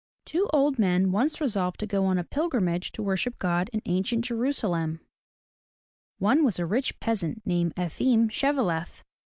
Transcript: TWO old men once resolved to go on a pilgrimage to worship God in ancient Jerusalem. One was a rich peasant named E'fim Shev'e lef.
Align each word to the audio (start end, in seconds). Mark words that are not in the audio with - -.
TWO 0.25 0.49
old 0.51 0.79
men 0.79 1.11
once 1.11 1.39
resolved 1.39 1.79
to 1.79 1.85
go 1.85 2.05
on 2.05 2.17
a 2.17 2.23
pilgrimage 2.23 2.91
to 2.93 3.03
worship 3.03 3.37
God 3.37 3.69
in 3.71 3.83
ancient 3.85 4.25
Jerusalem. 4.25 4.99
One 6.17 6.43
was 6.43 6.57
a 6.57 6.65
rich 6.65 6.99
peasant 6.99 7.45
named 7.45 7.75
E'fim 7.77 8.27
Shev'e 8.29 8.65
lef. 8.65 9.03